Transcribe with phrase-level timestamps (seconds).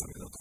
[0.00, 0.39] されたと。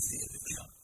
[0.00, 0.77] feira mesmo.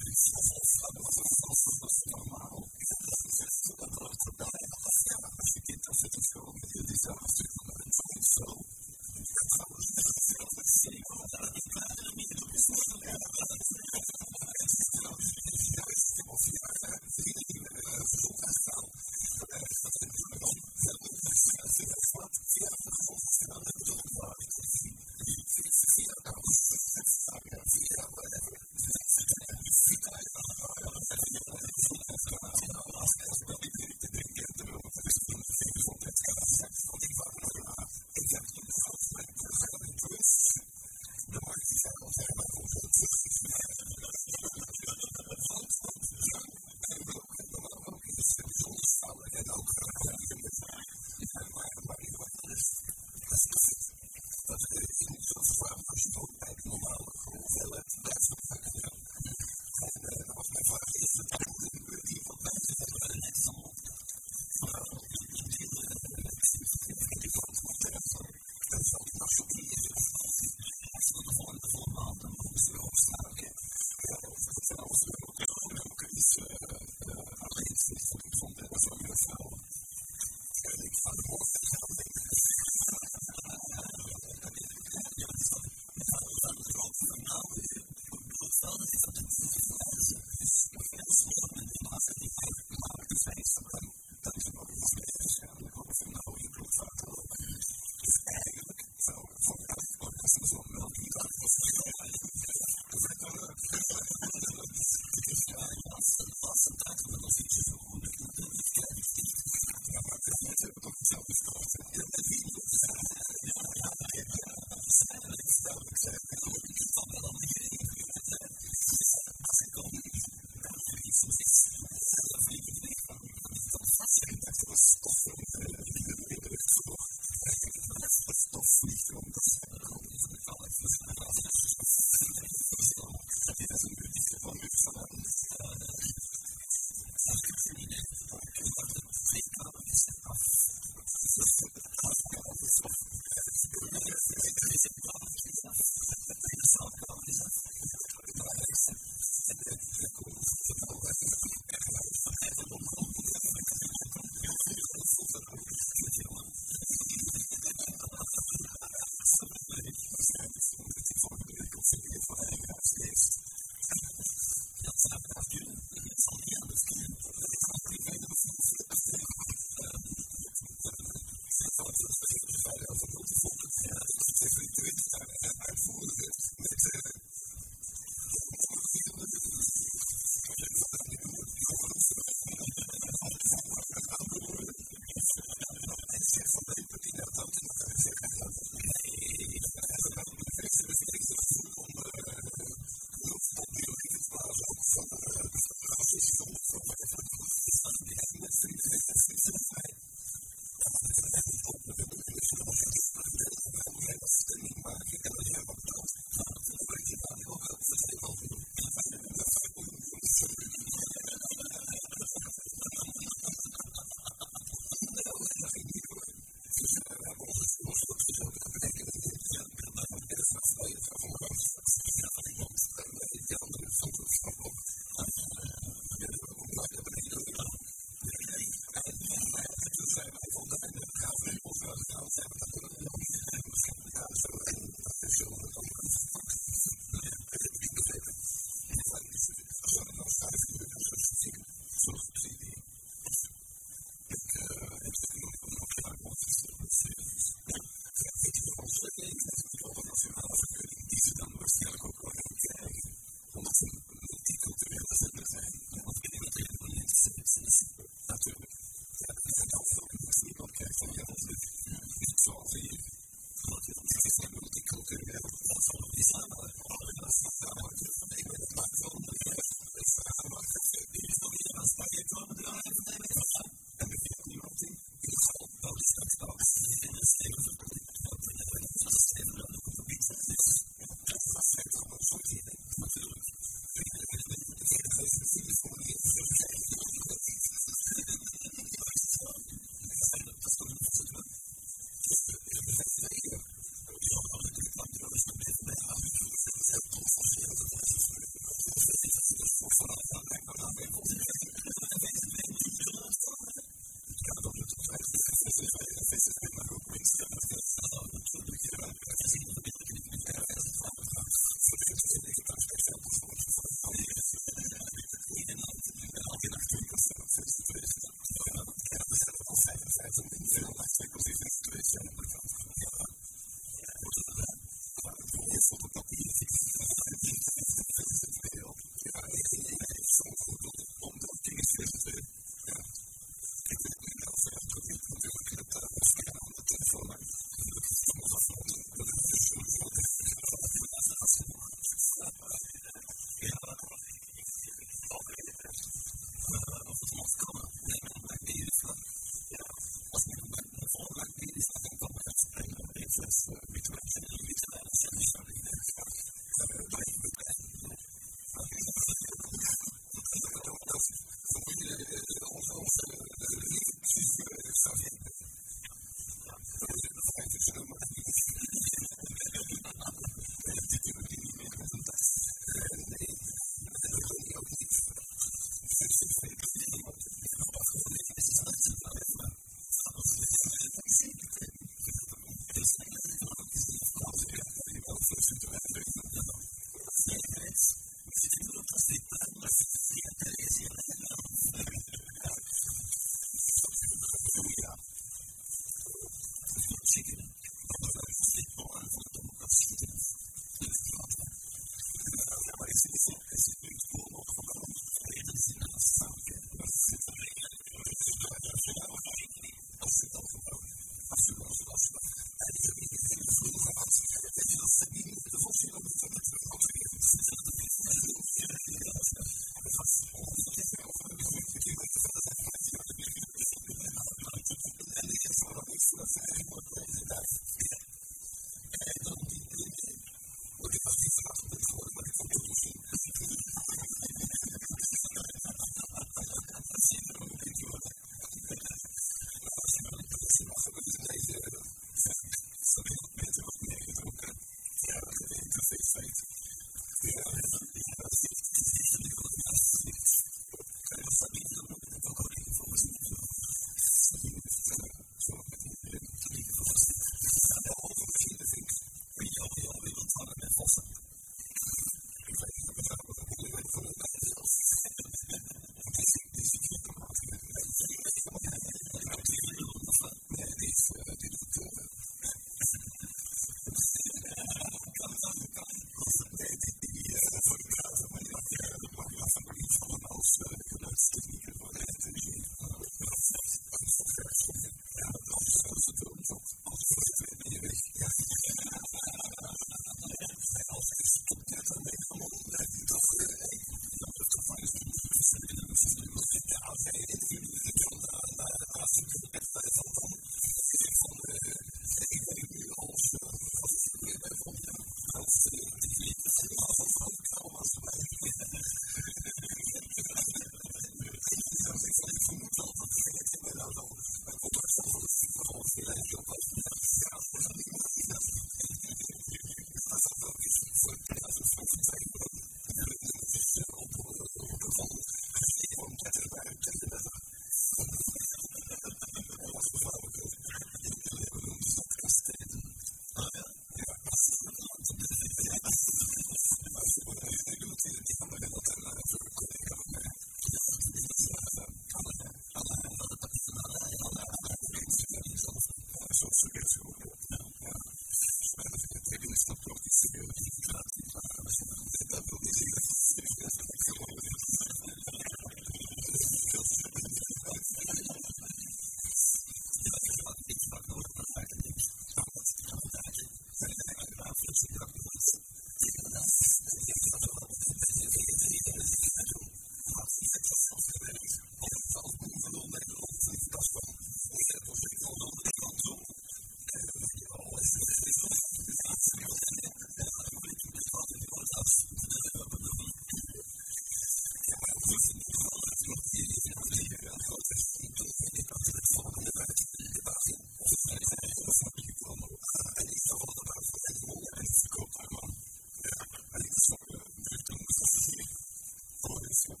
[599.86, 600.00] Thank